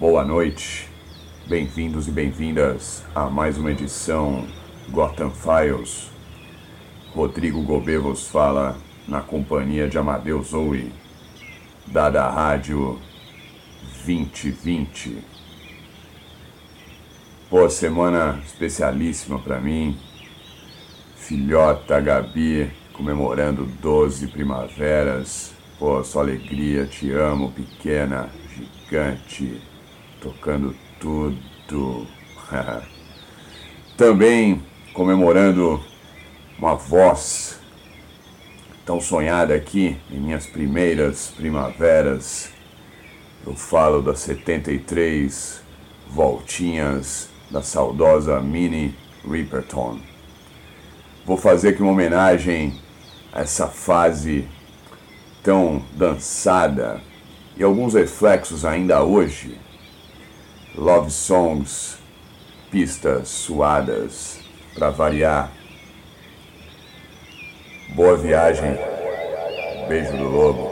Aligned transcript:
Boa 0.00 0.24
noite, 0.24 0.88
bem-vindos 1.46 2.08
e 2.08 2.10
bem-vindas 2.10 3.04
a 3.14 3.28
mais 3.28 3.58
uma 3.58 3.70
edição 3.70 4.48
Gotham 4.88 5.30
Files. 5.30 6.08
Rodrigo 7.12 7.60
Gobet 7.60 7.98
vos 7.98 8.26
fala 8.26 8.78
na 9.06 9.20
companhia 9.20 9.86
de 9.86 9.98
Amadeus 9.98 10.52
Zoe, 10.52 10.90
da 11.86 12.30
Rádio 12.30 12.98
2020. 14.06 15.18
Pô, 17.50 17.68
semana 17.68 18.40
especialíssima 18.42 19.38
para 19.38 19.60
mim. 19.60 19.98
Filhota 21.14 22.00
Gabi 22.00 22.70
comemorando 22.94 23.66
12 23.66 24.28
primaveras. 24.28 25.52
Pô, 25.78 26.02
só 26.02 26.20
alegria, 26.20 26.86
te 26.86 27.12
amo, 27.12 27.52
pequena, 27.52 28.30
gigante 28.56 29.68
tocando 30.20 30.74
tudo. 30.98 32.06
Também 33.96 34.62
comemorando 34.92 35.82
uma 36.58 36.74
voz 36.74 37.58
tão 38.84 39.00
sonhada 39.00 39.54
aqui 39.54 39.96
em 40.10 40.18
minhas 40.18 40.46
primeiras 40.46 41.28
primaveras. 41.36 42.50
Eu 43.46 43.54
falo 43.54 44.02
das 44.02 44.20
73 44.20 45.62
voltinhas 46.08 47.28
da 47.50 47.62
saudosa 47.62 48.40
Mini 48.40 48.94
Ripperton. 49.28 49.98
Vou 51.24 51.36
fazer 51.36 51.70
aqui 51.70 51.82
uma 51.82 51.92
homenagem 51.92 52.78
a 53.32 53.42
essa 53.42 53.68
fase 53.68 54.46
tão 55.42 55.82
dançada 55.92 57.00
e 57.56 57.62
alguns 57.62 57.94
reflexos 57.94 58.64
ainda 58.64 59.02
hoje 59.02 59.58
love 60.74 61.10
songs, 61.10 61.98
pistas 62.70 63.28
suadas, 63.28 64.38
para 64.74 64.90
variar. 64.90 65.50
Boa 67.94 68.16
viagem, 68.16 68.78
beijo 69.88 70.16
do 70.16 70.24
lobo. 70.24 70.69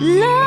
Love 0.00 0.37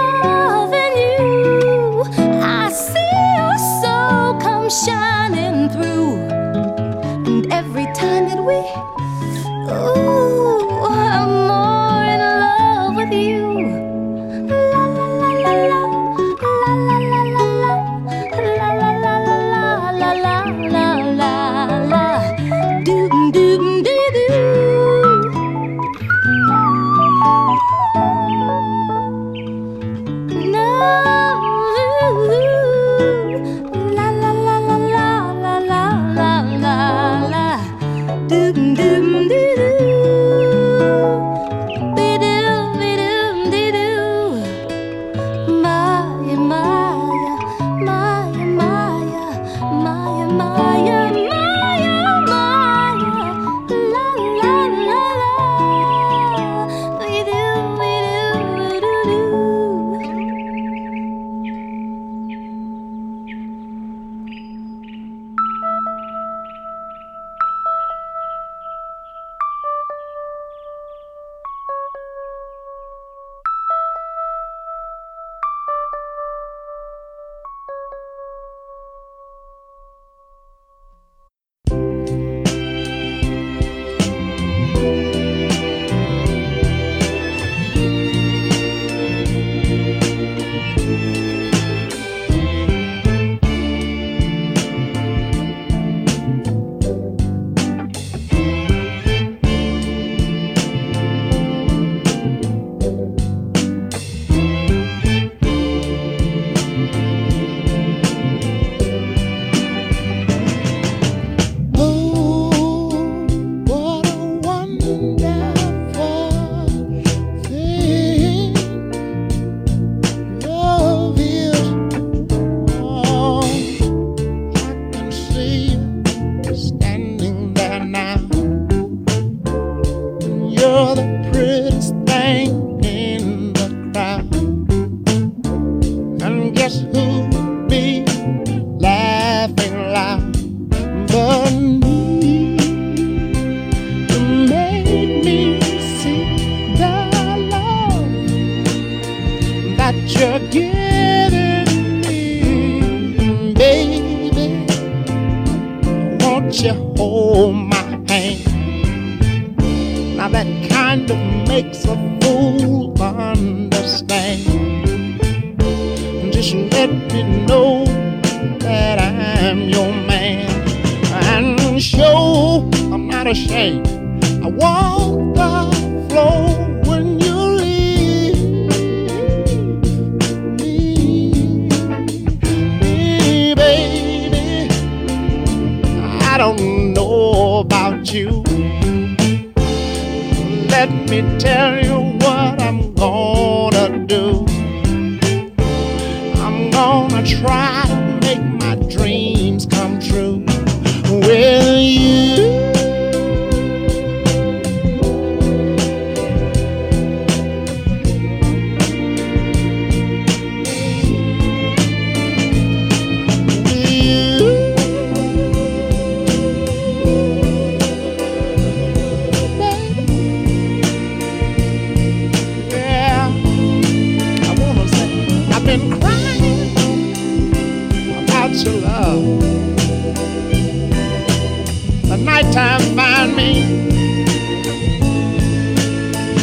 nighttime 232.44 232.96
find 232.96 233.36
me. 233.36 233.64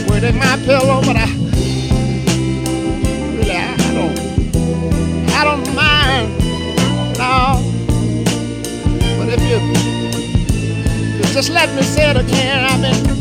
Where 0.06 0.21
did 0.21 0.35
my 0.35 0.56
pillow? 0.65 1.00
But 1.05 1.17
I 1.17 1.27
really 3.37 3.56
I, 3.56 3.77
don't 3.95 4.19
I 5.31 5.45
don't 5.45 5.75
mind 5.75 6.29
no. 7.19 7.62
But 9.19 9.29
if 9.31 9.41
you, 9.43 9.59
if 11.21 11.33
just 11.33 11.50
let 11.50 11.75
me 11.75 11.83
sit 11.83 12.05
it 12.05 12.17
again, 12.17 12.65
I've 12.65 12.81
been. 12.81 13.19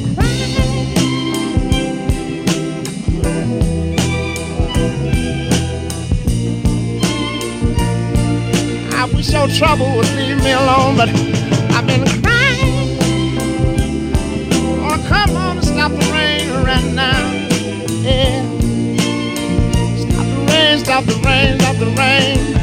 I 8.93 9.05
wish 9.13 9.31
your 9.31 9.47
trouble 9.47 9.95
would 9.95 10.09
leave 10.15 10.43
me 10.43 10.51
alone, 10.51 10.97
but 10.97 11.36
right 16.67 16.93
now. 16.93 17.31
Yeah. 18.03 18.43
Stop 19.95 20.25
the 20.25 20.43
rain, 20.51 20.79
stop 20.79 21.05
the 21.05 21.15
rain, 21.25 21.59
stop 21.59 21.75
the 21.77 21.85
rain. 21.97 22.56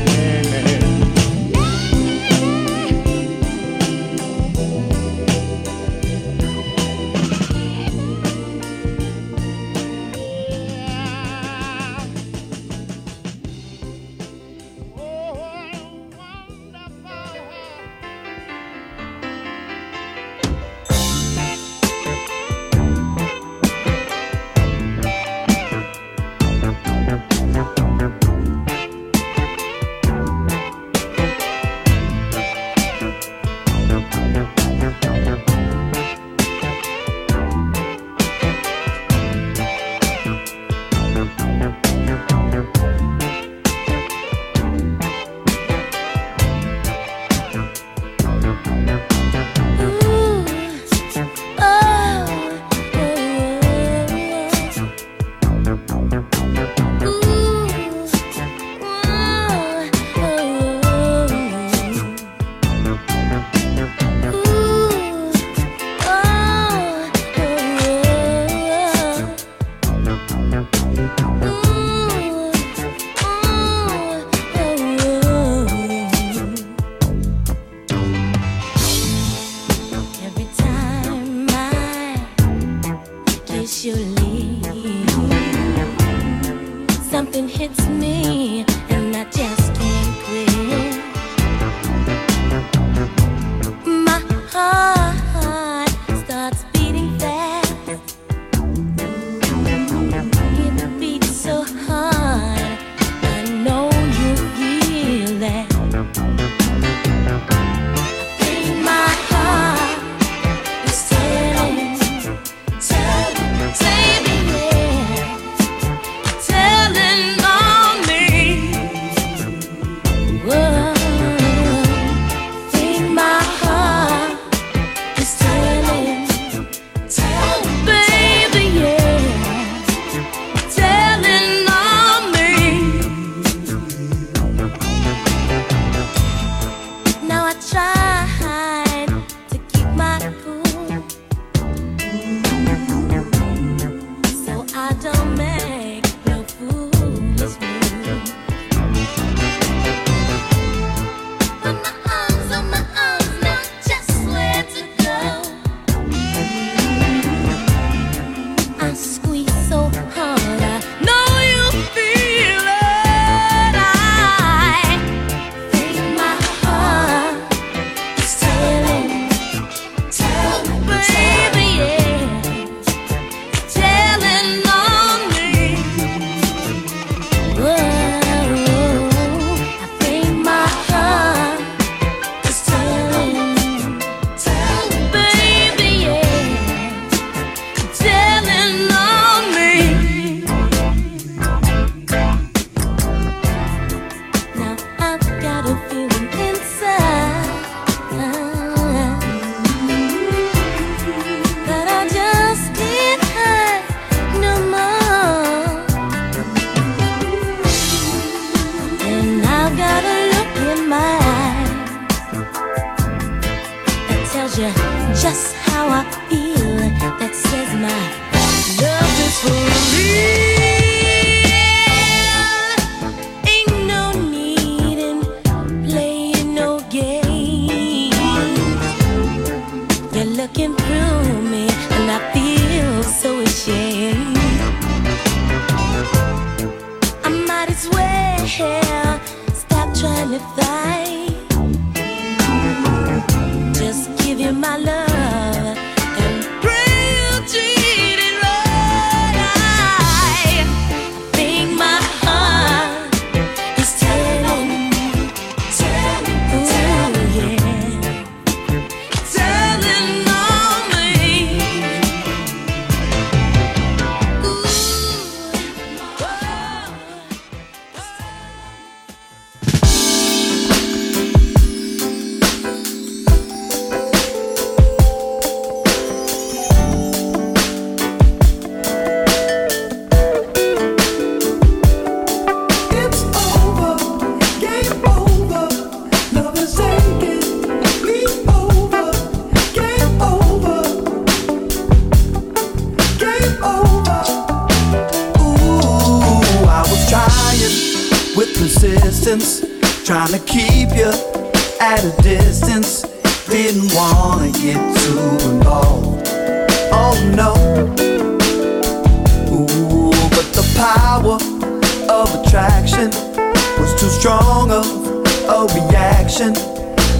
strong 314.64 314.71
of 314.71 315.68
a 315.68 315.75
reaction, 315.75 316.56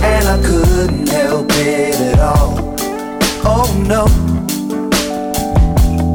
and 0.03 0.29
I 0.29 0.41
couldn't 0.45 1.09
help 1.09 1.47
it 1.51 2.01
at 2.01 2.19
all. 2.19 2.75
Oh 3.45 3.69
no. 3.87 4.07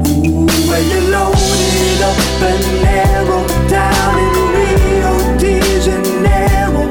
Ooh, 0.09 0.45
well, 0.67 0.83
you 0.83 1.01
loaded 1.11 2.01
up 2.01 2.17
and 2.41 2.81
narrowed 2.83 3.69
down 3.69 4.17
in 4.19 4.33
Rio 4.55 5.37
de 5.37 5.59
Janeiro, 5.81 6.83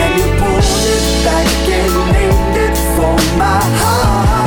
and 0.00 0.10
you 0.18 0.26
pulled 0.38 0.84
it 0.94 1.24
back 1.24 1.46
and 1.68 2.16
aimed 2.16 2.56
it 2.56 2.76
for 2.96 3.14
my 3.38 3.60
heart. 3.80 4.39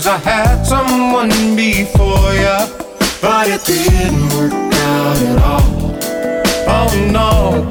Cause 0.00 0.06
I 0.06 0.16
had 0.16 0.64
someone 0.64 1.28
before 1.54 2.32
ya, 2.32 2.66
but 3.20 3.48
it 3.48 3.62
didn't 3.66 4.32
work 4.32 4.50
out 4.50 5.18
at 5.28 5.38
all. 5.44 5.60
Oh 6.66 6.88
no. 7.12 7.68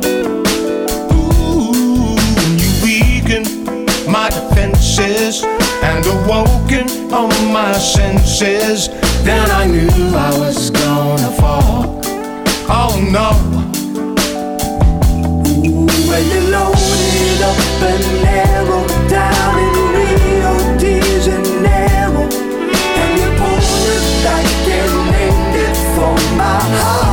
Ooh, 1.09 2.13
you 2.61 2.69
weakened 2.85 3.49
my 4.07 4.29
defenses 4.29 5.43
and 5.81 6.05
awoken 6.05 7.11
all 7.11 7.29
my 7.51 7.73
senses. 7.73 8.89
Then 9.23 9.49
I 9.49 9.65
knew 9.65 9.89
I 10.15 10.29
was 10.37 10.69
gonna 10.69 11.31
fall. 11.31 11.99
Oh 12.69 12.93
no. 13.09 13.33
Ooh, 15.65 15.87
when 16.07 16.23
you 16.29 16.41
loaded 16.51 17.41
up 17.41 17.57
an 17.81 18.27
arrow. 18.27 18.98
Oh. 26.61 27.08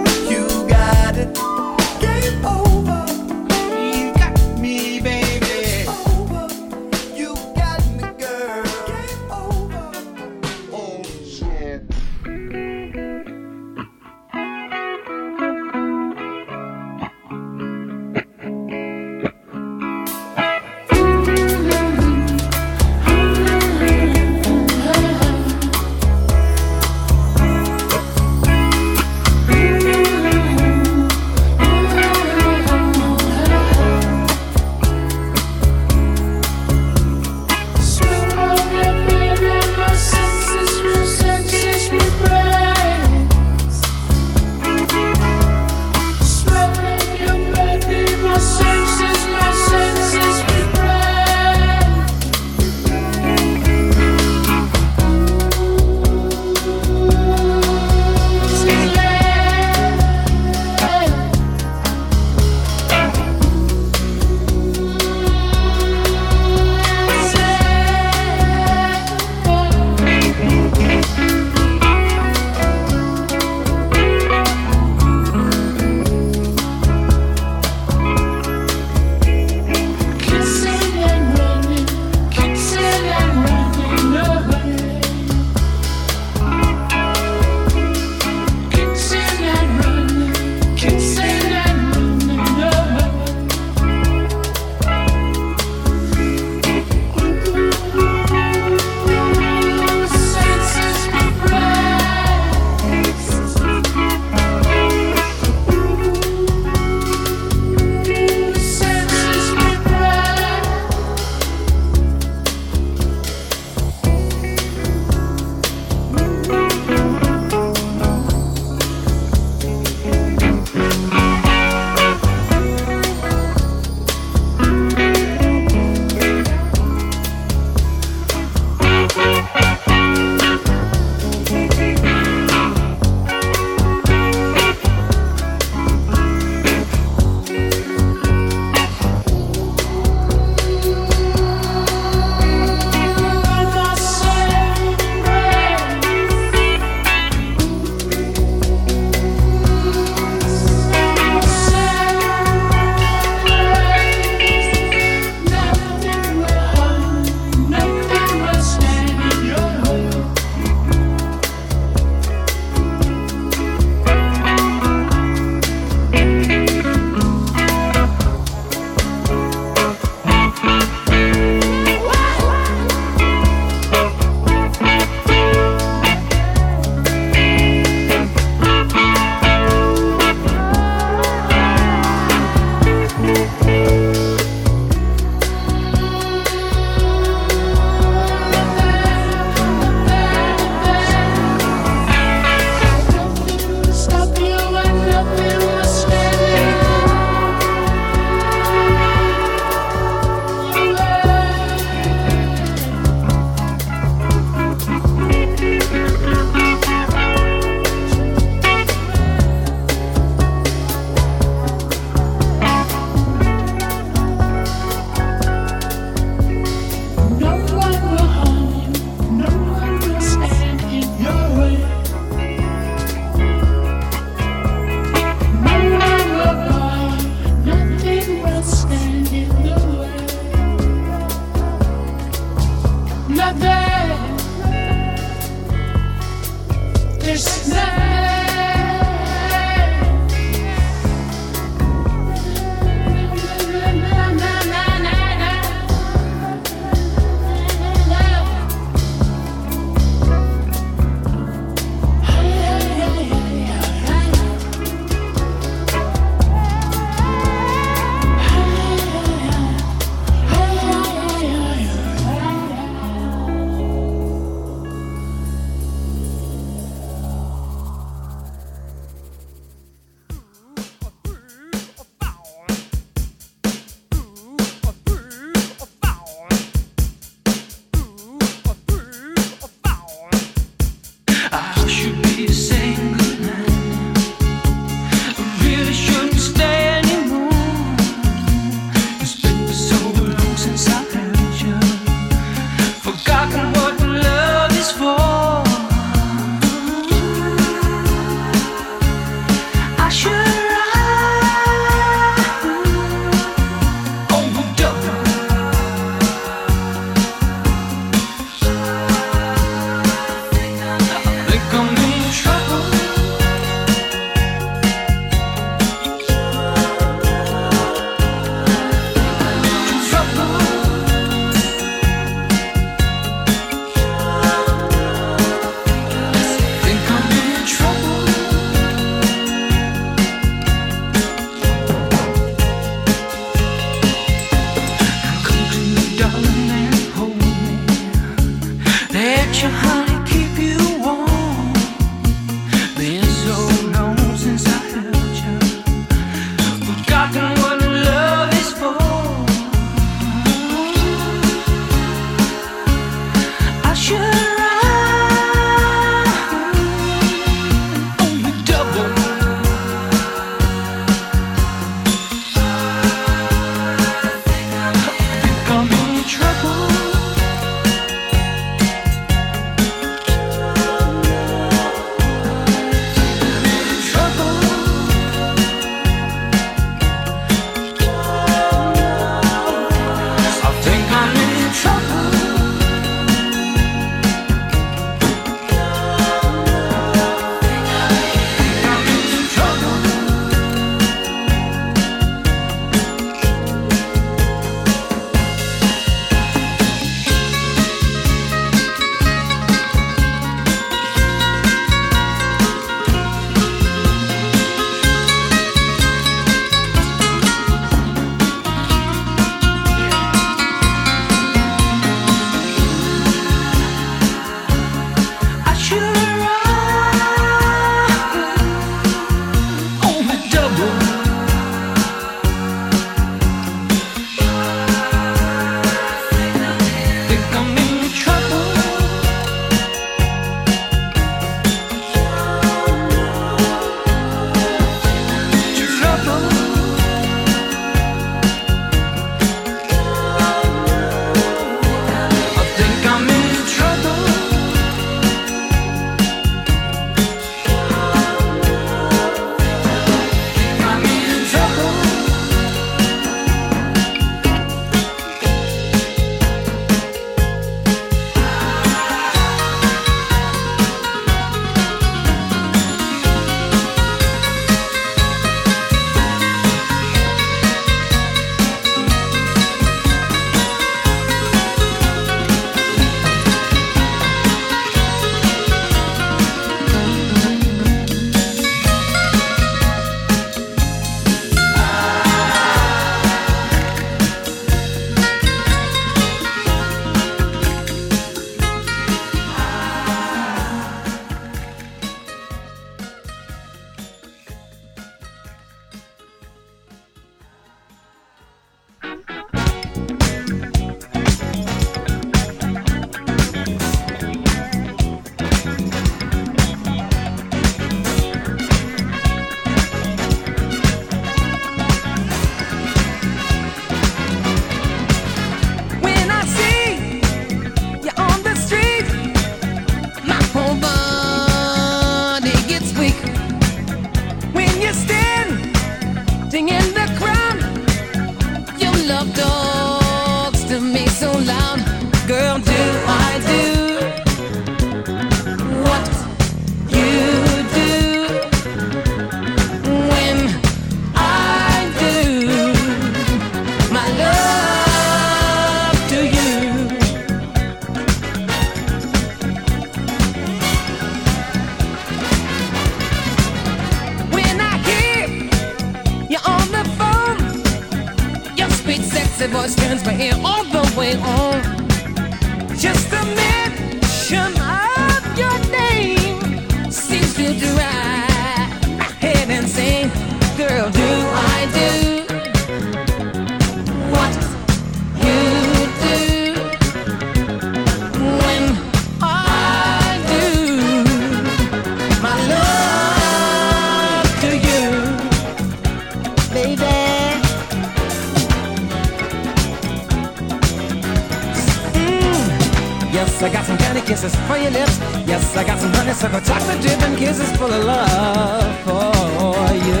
Yes, 593.28 593.42
I 593.42 593.52
got 593.52 593.66
some 593.66 593.76
candy 593.76 594.00
kisses 594.00 594.34
for 594.48 594.56
your 594.56 594.70
lips. 594.70 594.98
Yes, 595.28 595.54
I 595.54 595.62
got 595.62 595.78
some 595.78 595.92
honeysuckle 595.92 596.40
chocolate 596.40 596.80
dripping 596.80 597.14
kisses 597.16 597.52
full 597.58 597.70
of 597.70 597.84
love 597.84 598.72
for 598.88 599.68
you. 599.86 600.00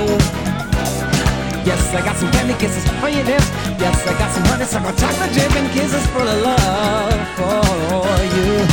Yes, 1.68 1.82
I 1.94 2.00
got 2.02 2.16
some 2.16 2.32
candy 2.32 2.54
kisses 2.54 2.88
for 2.98 3.10
your 3.10 3.24
lips. 3.24 3.48
Yes, 3.78 4.00
I 4.08 4.16
got 4.18 4.32
some 4.32 4.44
honeysuckle 4.48 4.94
chocolate 4.96 5.32
dripping 5.36 5.68
kisses 5.76 6.04
full 6.08 6.26
of 6.26 6.38
love 6.42 7.20
for 7.36 8.08
you. 8.34 8.64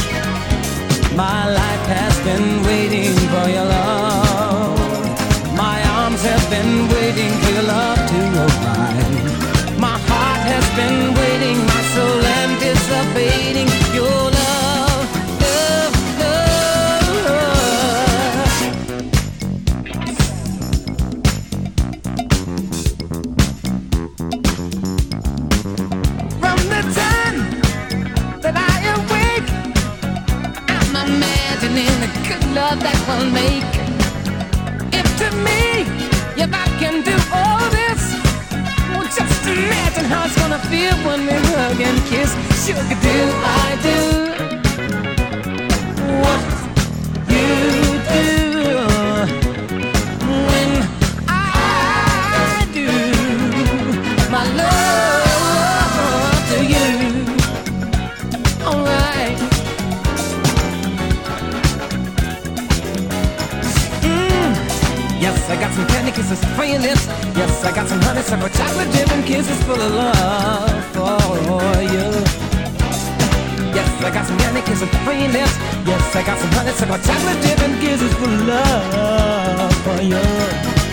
My 1.19 1.51
life 1.51 1.85
has 1.91 2.15
been 2.23 2.63
waiting 2.63 3.13
for 3.31 3.45
your 3.51 3.65
love. 3.65 4.79
My 5.53 5.83
arms 5.99 6.23
have 6.23 6.45
been 6.49 6.87
waiting 6.95 7.31
for 7.43 7.51
your 7.59 7.67
love 7.75 7.99
to 8.07 8.19
arrive. 8.47 9.77
My 9.77 9.99
heart 10.09 10.43
has 10.47 10.65
been 10.79 11.13
waiting, 11.13 11.57
my 11.67 11.81
soul 11.93 12.34
that 32.79 32.97
we'll 33.07 33.29
make. 33.31 33.71
If 34.93 35.07
to 35.21 35.27
me, 35.47 35.85
if 36.43 36.51
I 36.53 36.67
can 36.79 37.03
do 37.03 37.15
all 37.33 37.69
this, 37.69 38.01
well, 38.91 39.05
just 39.05 39.47
imagine 39.47 40.05
how 40.05 40.25
it's 40.25 40.35
gonna 40.37 40.59
feel 40.71 40.95
when 41.07 41.21
we 41.27 41.33
hug 41.53 41.79
and 41.81 41.99
kiss. 42.09 42.31
Sugar, 42.65 42.83
do 43.01 43.17
I 43.43 43.67
do 43.87 43.99
what 46.21 46.44
kisses 66.25 66.43
for 66.55 66.65
your 66.65 66.79
lips. 66.79 67.05
Yes, 67.35 67.63
I 67.63 67.71
got 67.75 67.87
some 67.87 68.01
honeysuckle 68.01 68.49
chocolate 68.49 68.91
dripping 68.91 69.23
kisses 69.23 69.61
full 69.63 69.79
of 69.79 69.93
love 69.93 70.85
for 70.95 71.81
you. 71.81 72.07
Yes, 73.75 73.89
I 74.01 74.11
got 74.11 74.25
some 74.25 74.37
candy 74.39 74.61
kisses 74.61 74.89
for 75.05 75.13
your 75.13 75.29
lips. 75.29 75.55
Yes, 75.85 76.15
I 76.15 76.23
got 76.25 76.39
some 76.39 76.51
honeysuckle 76.51 76.97
chocolate 76.99 77.41
dripping 77.43 77.79
kisses 77.79 78.13
full 78.15 78.33
of 78.33 78.47
love 78.47 79.73
for 79.83 80.01
you. 80.01 80.84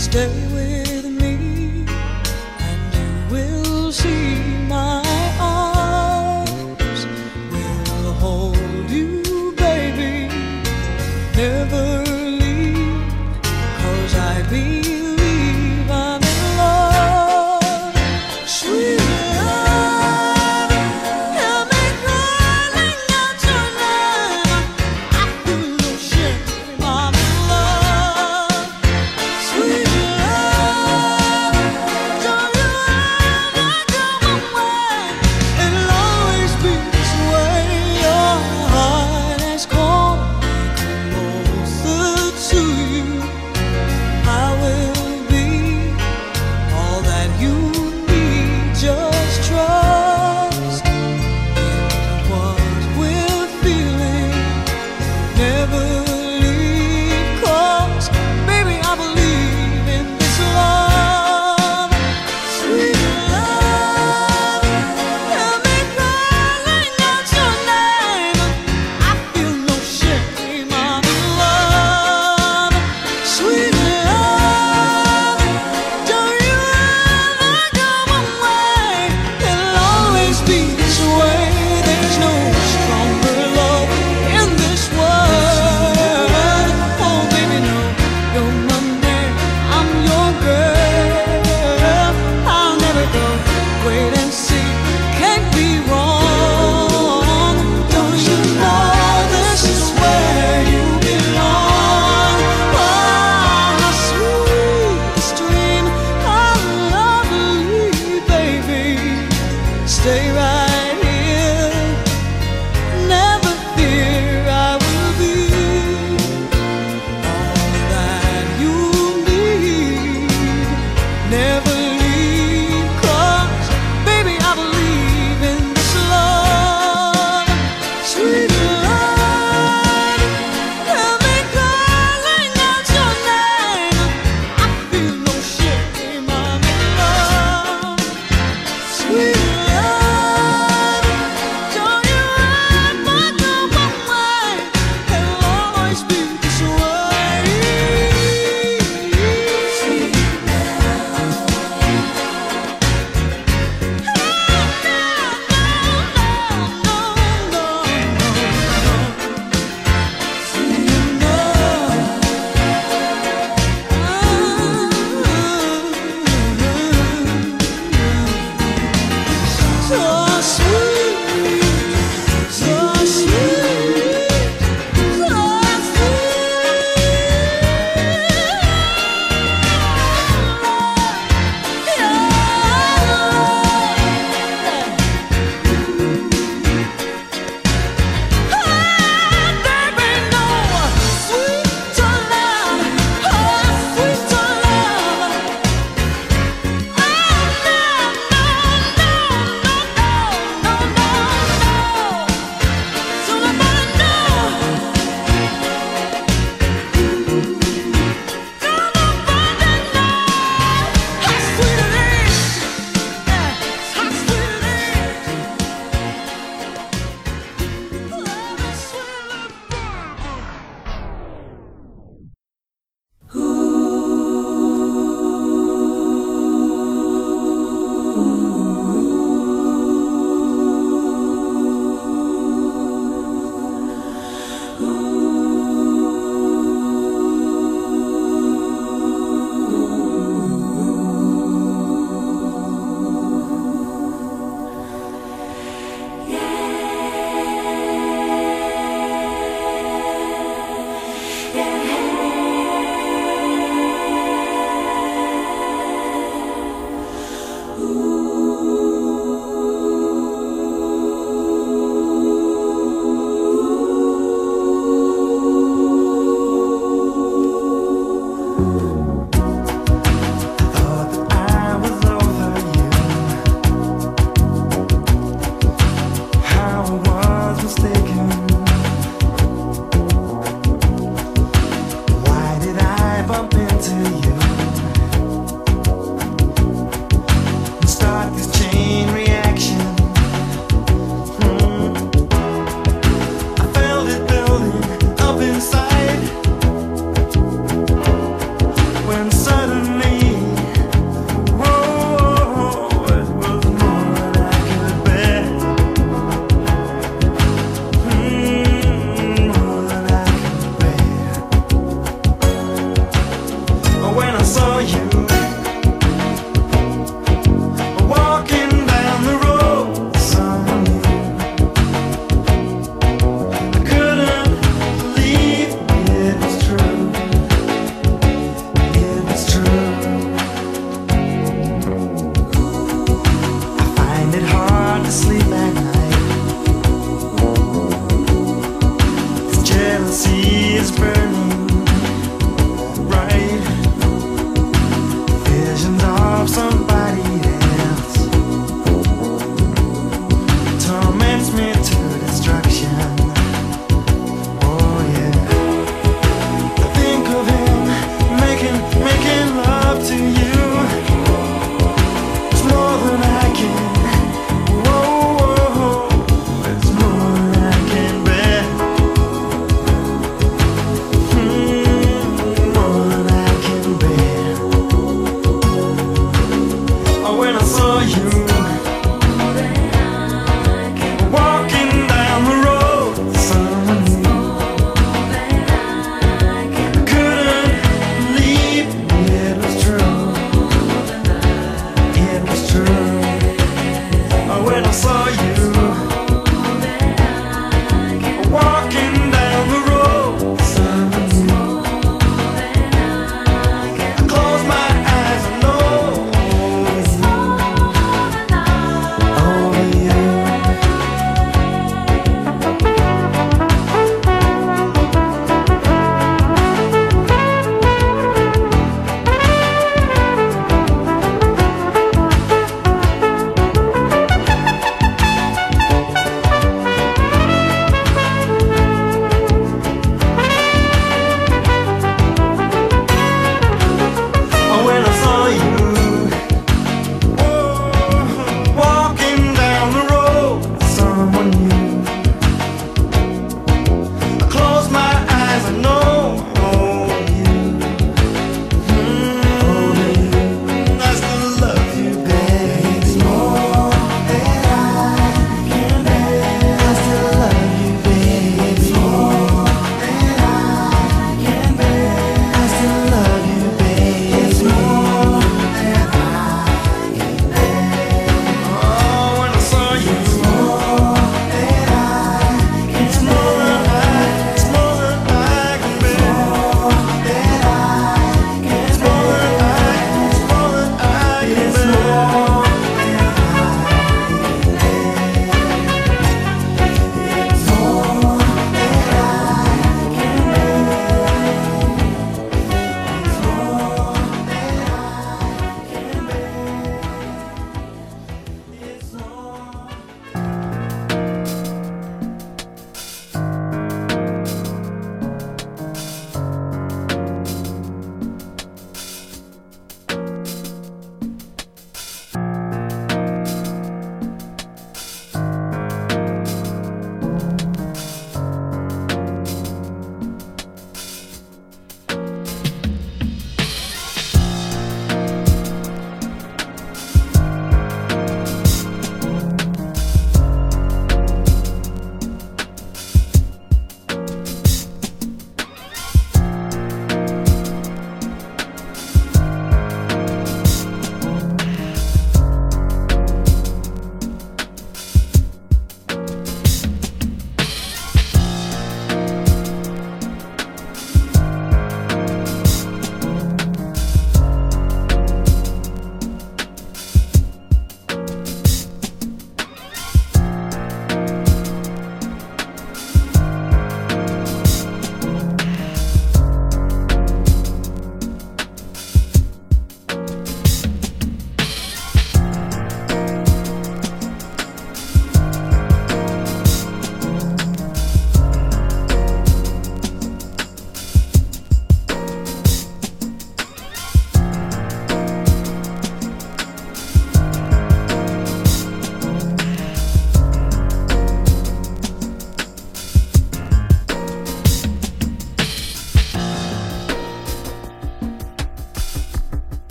stay 0.00 0.32
with 0.50 1.04
me 1.04 1.84
and 1.86 2.94
you 2.94 3.30
will 3.30 3.92
see. 3.92 4.49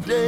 Today, 0.00 0.23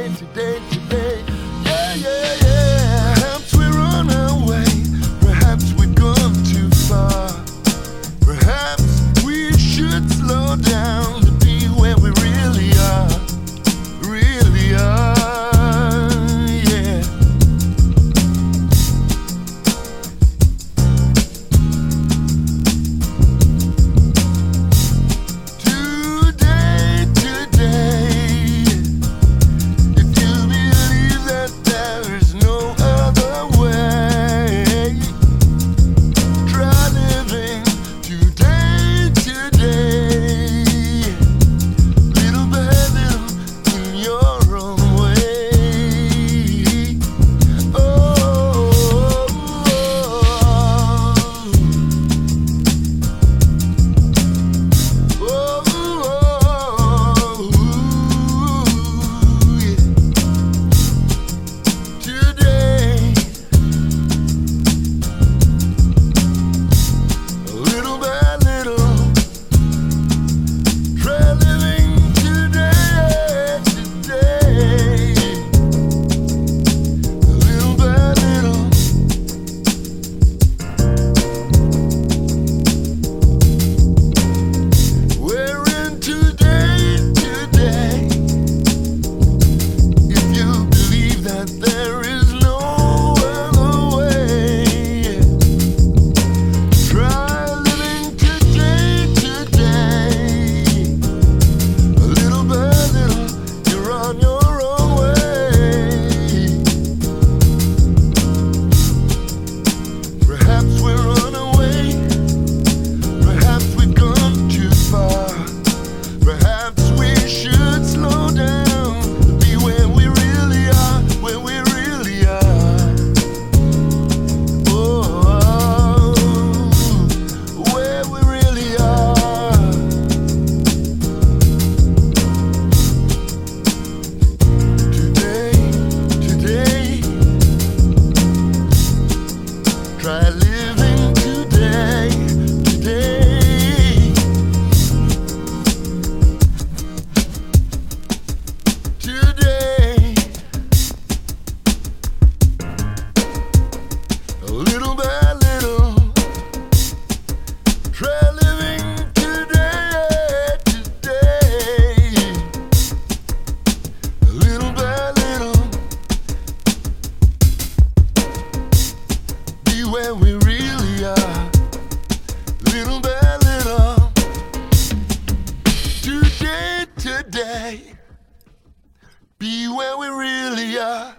Be 179.39 179.67
where 179.67 179.97
we 179.97 180.07
really 180.07 180.77
are. 180.79 181.16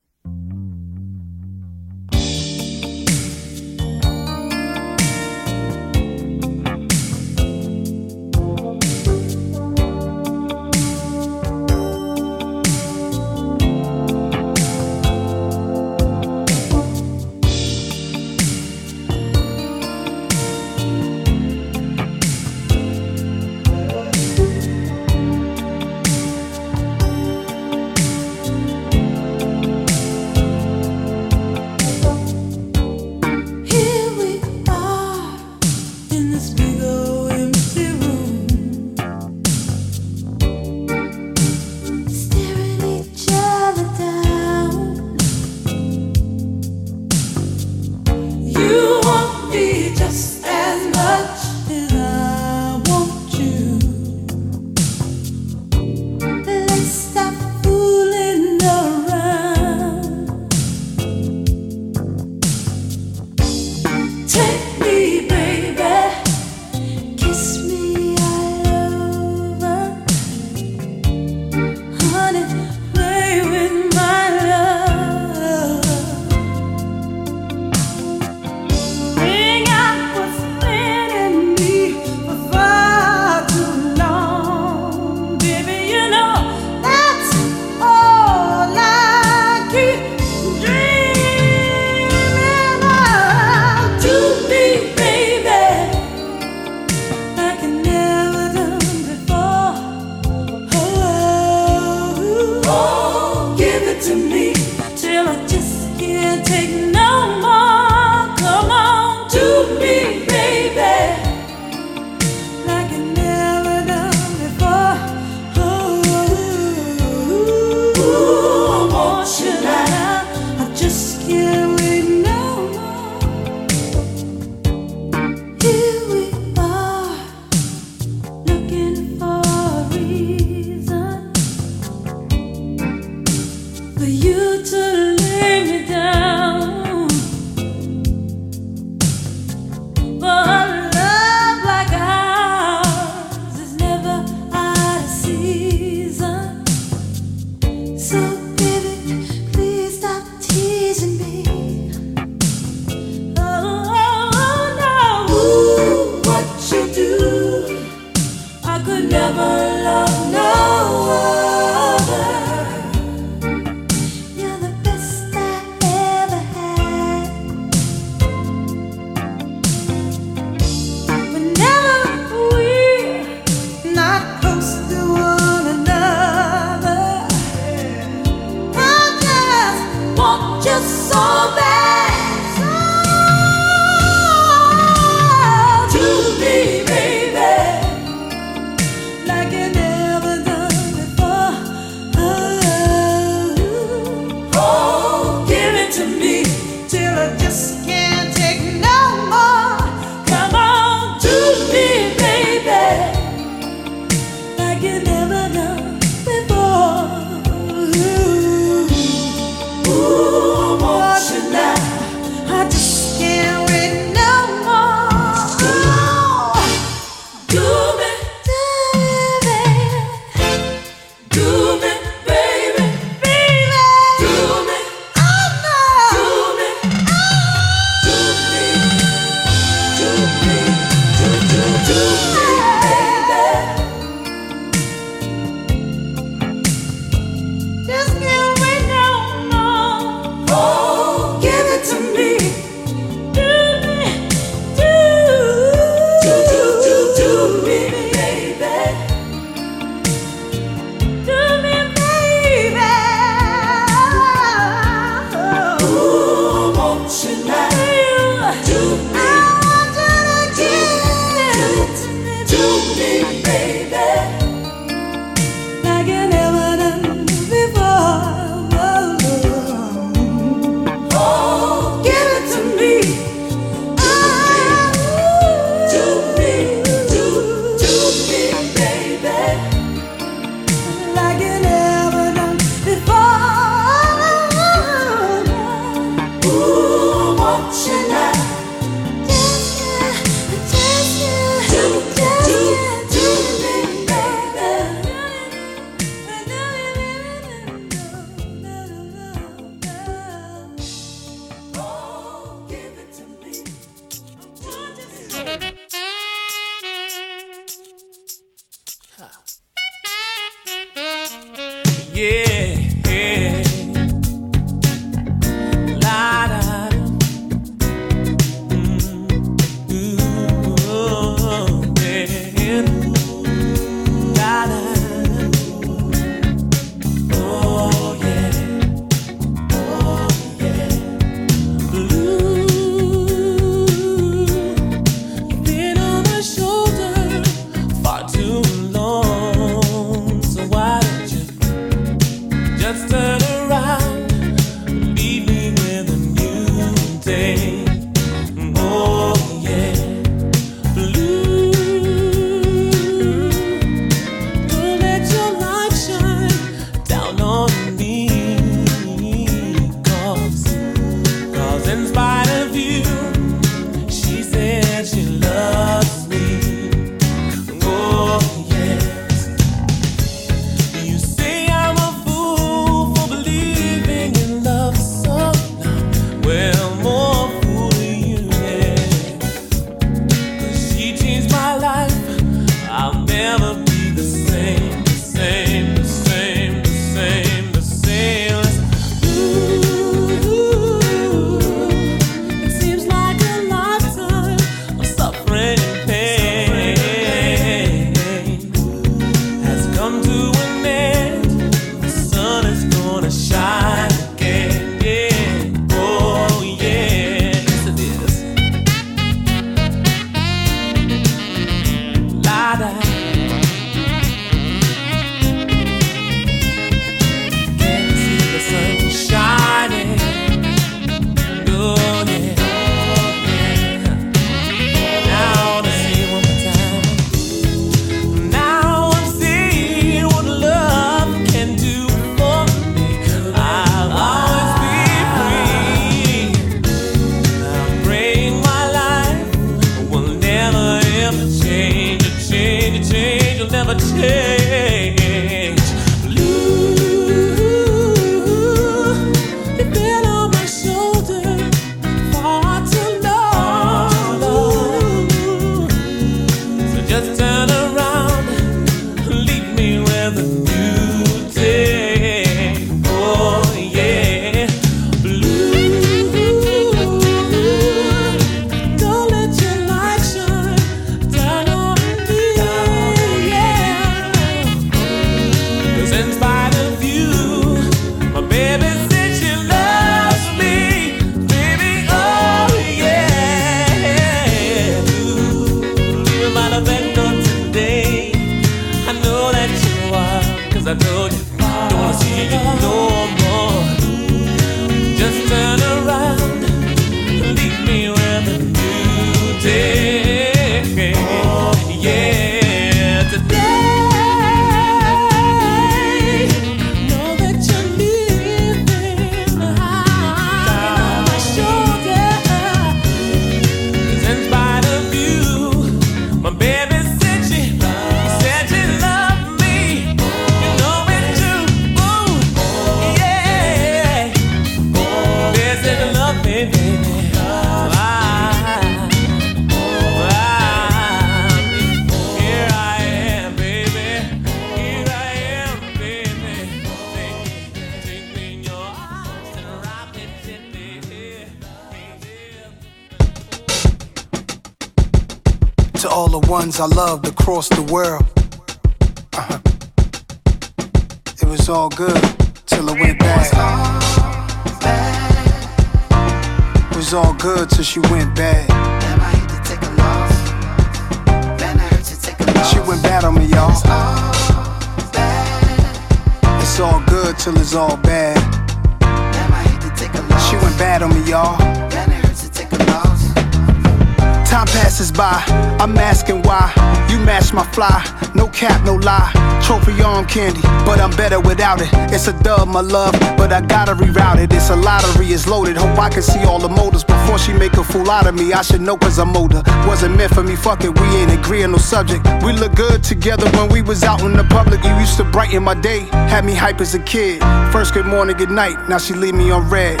Passes 574.72 575.10
by, 575.12 575.42
I'm 575.80 575.96
asking 575.98 576.42
why. 576.42 576.72
You 577.10 577.18
match 577.18 577.52
my 577.52 577.64
fly, 577.72 578.04
no 578.34 578.48
cap, 578.48 578.84
no 578.84 578.94
lie. 578.94 579.32
Trophy 579.62 580.02
arm 580.02 580.26
candy, 580.26 580.62
but 580.84 581.00
I'm 581.00 581.10
better 581.16 581.38
without 581.40 581.80
it. 581.80 581.88
It's 582.12 582.26
a 582.28 582.32
dub, 582.42 582.68
my 582.68 582.80
love, 582.80 583.12
but 583.36 583.52
I 583.52 583.60
gotta 583.60 583.94
reroute 583.94 584.38
it. 584.38 584.52
It's 584.52 584.70
a 584.70 584.76
lottery, 584.76 585.26
it's 585.28 585.46
loaded. 585.46 585.76
Hope 585.76 585.98
I 585.98 586.08
can 586.08 586.22
see 586.22 586.42
all 586.44 586.58
the 586.58 586.68
motors 586.68 587.04
before 587.04 587.38
she 587.38 587.52
make 587.52 587.74
a 587.74 587.84
fool 587.84 588.10
out 588.10 588.26
of 588.26 588.34
me. 588.34 588.52
I 588.52 588.62
should 588.62 588.80
know 588.80 588.96
cause 588.96 589.18
I'm 589.18 589.36
older. 589.36 589.62
Wasn't 589.86 590.16
meant 590.16 590.34
for 590.34 590.42
me, 590.42 590.56
fuck 590.56 590.84
it, 590.84 590.98
we 590.98 591.06
ain't 591.16 591.32
agreeing 591.32 591.72
no 591.72 591.78
subject. 591.78 592.26
We 592.44 592.52
look 592.52 592.74
good 592.74 593.04
together 593.04 593.48
when 593.50 593.68
we 593.68 593.82
was 593.82 594.02
out 594.02 594.22
in 594.22 594.32
the 594.32 594.44
public. 594.44 594.82
You 594.84 594.94
used 594.98 595.16
to 595.18 595.24
brighten 595.24 595.62
my 595.62 595.74
day, 595.74 596.00
had 596.32 596.44
me 596.44 596.54
hype 596.54 596.80
as 596.80 596.94
a 596.94 597.00
kid. 597.00 597.40
First 597.72 597.94
good 597.94 598.06
morning, 598.06 598.36
good 598.36 598.50
night, 598.50 598.88
now 598.88 598.98
she 598.98 599.14
leave 599.14 599.34
me 599.34 599.50
on 599.50 599.68
red. 599.68 600.00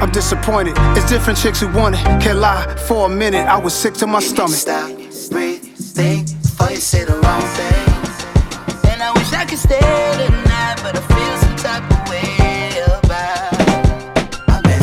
I'm 0.00 0.10
disappointed. 0.12 0.74
It's 0.96 1.08
different 1.08 1.38
chicks 1.38 1.60
who 1.60 1.68
want 1.72 1.96
it. 1.96 2.02
Can't 2.22 2.38
lie, 2.38 2.66
for 2.86 3.06
a 3.06 3.08
minute, 3.08 3.46
I 3.46 3.58
was 3.58 3.74
sick 3.74 3.94
to 3.94 4.06
my 4.06 4.20
stomach. 4.20 4.54
Stop, 4.54 4.88
breathe, 5.30 5.62
think 5.76 6.26
before 6.42 6.70
you 6.70 6.76
say 6.76 7.04
the 7.04 7.14
wrong 7.14 7.42
thing. 7.58 8.92
And 8.92 9.02
I 9.02 9.12
wish 9.12 9.32
I 9.32 9.44
could 9.44 9.58
stay 9.58 9.80
tonight, 9.80 10.76
but 10.82 10.96
I 10.96 11.00
feel 11.00 11.36
some 11.38 11.56
type 11.56 11.90
of 11.90 12.08
way 12.08 12.78
about. 13.00 13.58
I've 14.48 14.62
been 14.62 14.82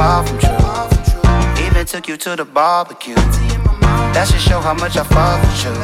far 0.00 0.26
from 0.26 0.38
true. 0.38 1.64
Even 1.66 1.84
took 1.84 2.08
you 2.08 2.16
to 2.24 2.30
the 2.40 2.46
barbecue. 2.58 3.20
That 4.14 4.24
should 4.28 4.44
show 4.48 4.60
how 4.68 4.74
much 4.82 4.96
I 4.96 5.04
for 5.42 5.54
you. 5.62 5.74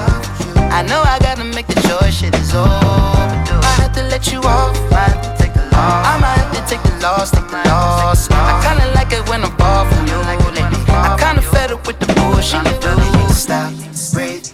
I 0.79 0.81
know 0.89 1.01
I 1.15 1.17
gotta 1.27 1.45
make 1.57 1.67
the 1.67 1.79
choice, 1.89 2.15
shit 2.19 2.35
is 2.43 2.55
overdue. 2.55 3.61
I 3.71 3.75
have 3.83 3.93
to 3.99 4.05
let 4.13 4.25
you 4.33 4.41
off, 4.57 4.75
I 4.93 5.05
to 5.27 5.31
take 5.41 5.55
the 5.59 5.65
loss. 5.75 6.03
I 6.13 6.15
might 6.23 6.39
have 6.43 6.53
to 6.57 6.63
take 6.71 6.83
the 6.89 6.95
loss, 7.05 7.31
take 7.37 7.49
the 7.55 7.61
loss. 7.69 8.21
I 8.31 8.53
kinda 8.67 8.87
like 8.99 9.13
it 9.19 9.23
when 9.29 9.41
I'm 9.47 9.55
far 9.61 9.85
from 9.91 10.03
you. 10.11 10.19
I 11.09 11.17
kinda 11.25 11.43
fed 11.53 11.71
up 11.75 11.87
with 11.87 11.99
the 12.01 12.09
bullshit 12.17 12.65
you 12.71 12.77
do. 12.85 12.95
Stop, 13.45 13.71
breathe, 14.15 14.49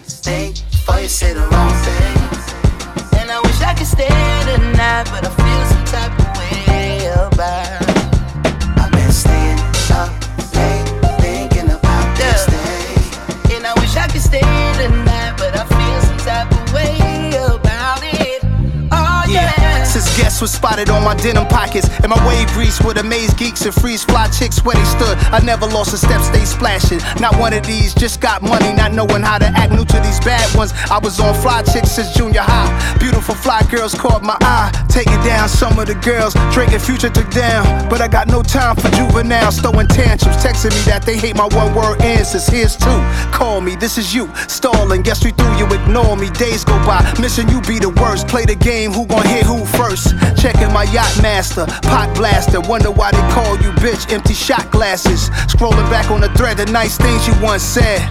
was 20.43 20.51
spotted 20.51 20.89
on 20.89 21.01
my 21.05 21.15
denim 21.15 21.47
pockets 21.47 21.87
and 22.03 22.09
my 22.09 22.27
wave 22.27 22.49
grease 22.49 22.81
with 22.81 22.97
amaze 22.97 23.33
geeks 23.35 23.63
and 23.63 23.73
freeze 23.73 24.03
fly 24.03 24.27
chicks 24.27 24.59
where 24.65 24.75
they 24.75 24.83
stood. 24.83 25.17
I 25.31 25.39
never 25.39 25.65
lost 25.65 25.93
a 25.93 25.97
step, 25.97 26.19
stay 26.19 26.43
splashing. 26.43 26.99
Not 27.21 27.39
one 27.39 27.53
of 27.53 27.65
these, 27.65 27.93
just 27.93 28.19
got 28.19 28.41
money, 28.41 28.73
not 28.73 28.91
knowing 28.91 29.21
how 29.21 29.37
to 29.37 29.45
act. 29.45 29.71
New 29.71 29.85
to 29.85 29.99
these 30.01 30.19
bad 30.19 30.43
ones. 30.53 30.73
I 30.91 30.99
was 30.99 31.17
on 31.21 31.33
fly 31.35 31.63
chicks 31.63 31.91
since 31.91 32.13
junior 32.13 32.41
high. 32.41 32.67
Beautiful 32.99 33.35
fly 33.35 33.61
girls 33.71 33.95
caught 33.95 34.21
my 34.21 34.35
eye. 34.41 34.69
Taking 34.89 35.21
down 35.23 35.47
some 35.47 35.79
of 35.79 35.87
the 35.87 35.95
girls, 35.95 36.33
drinking 36.51 36.79
future 36.79 37.09
took 37.09 37.29
down. 37.31 37.63
But 37.87 38.01
I 38.01 38.09
got 38.09 38.27
no 38.27 38.43
time 38.43 38.75
for 38.75 38.89
juveniles 38.89 39.61
throwing 39.61 39.87
tantrums, 39.87 40.35
texting 40.43 40.75
me 40.75 40.81
that 40.91 41.03
they 41.05 41.15
hate 41.15 41.37
my 41.37 41.47
one 41.55 41.73
word 41.73 42.01
answers. 42.01 42.47
Here's 42.47 42.75
two. 42.75 42.99
Call 43.31 43.61
me, 43.61 43.77
this 43.77 43.97
is 43.97 44.13
you. 44.13 44.29
Stalling, 44.49 45.03
guess 45.03 45.23
we 45.23 45.31
through 45.31 45.55
you 45.55 45.67
ignore 45.67 46.17
me. 46.17 46.29
Days 46.31 46.65
go 46.65 46.75
by, 46.85 46.99
missing 47.21 47.47
you 47.47 47.61
be 47.61 47.79
the 47.79 47.91
worst. 48.01 48.27
Play 48.27 48.43
the 48.43 48.55
game, 48.55 48.91
who 48.91 49.05
gon' 49.05 49.25
hit 49.25 49.45
who 49.45 49.63
first? 49.79 50.13
Checking 50.35 50.71
my 50.73 50.83
yacht 50.83 51.21
master, 51.21 51.65
pot 51.83 52.13
blaster. 52.15 52.59
Wonder 52.61 52.91
why 52.91 53.11
they 53.11 53.25
call 53.31 53.55
you 53.57 53.71
bitch. 53.83 54.11
Empty 54.11 54.33
shot 54.33 54.69
glasses. 54.71 55.29
Scrolling 55.51 55.89
back 55.89 56.11
on 56.11 56.21
the 56.21 56.29
thread, 56.29 56.57
the 56.57 56.65
nice 56.65 56.97
things 56.97 57.27
you 57.27 57.33
once 57.41 57.63
said. 57.63 58.01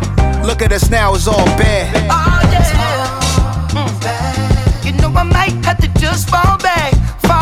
Look 0.44 0.62
at 0.62 0.72
us 0.72 0.90
now, 0.90 1.14
it's 1.14 1.26
all 1.28 1.44
bad. 1.56 1.94
Oh 2.10 2.40
yeah. 2.52 2.62
Mm. 3.74 4.84
You 4.84 4.92
know 5.00 5.12
I 5.16 5.22
might 5.22 5.64
have 5.64 5.78
to 5.78 5.88
just 6.00 6.28
fall 6.28 6.58
back, 6.58 6.94
fall 7.20 7.41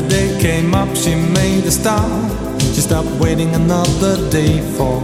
The 0.00 0.08
day 0.08 0.40
came 0.40 0.74
up, 0.74 0.96
she 0.96 1.14
made 1.14 1.64
a 1.64 1.70
start. 1.70 2.30
She 2.74 2.80
stopped 2.80 3.10
waiting 3.20 3.54
another 3.54 4.16
day 4.30 4.60
for 4.76 5.00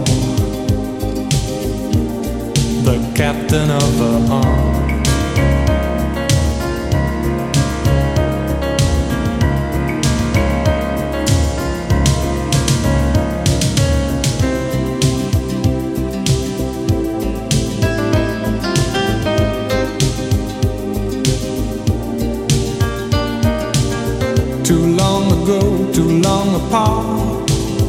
the 2.83 2.97
captain 3.15 3.69
of 3.69 3.97
her 3.99 4.27
heart. 4.27 4.76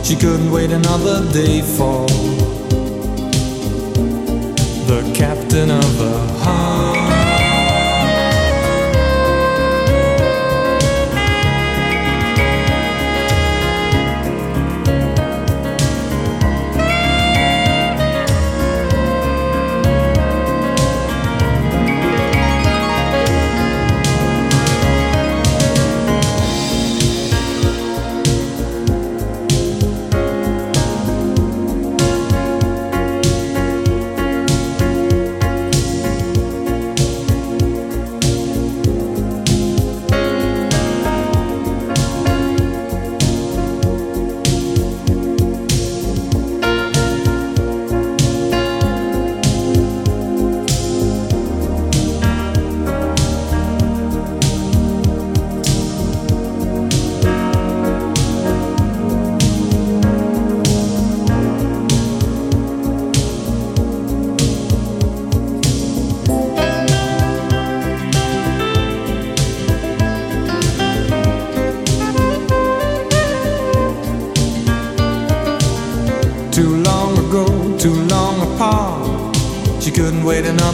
She 0.08 0.16
couldn't 0.16 0.50
wait 0.50 0.70
another 0.70 1.30
day 1.34 1.60
for 1.60 2.06
the 4.86 5.12
captain 5.14 5.70
of 5.70 5.98
her 5.98 6.27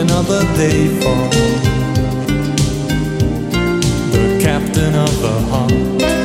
Another 0.00 0.40
day 0.56 0.88
for 1.00 1.28
the 4.12 4.40
captain 4.40 4.94
of 4.94 5.20
the 5.20 5.40
heart. 5.50 6.19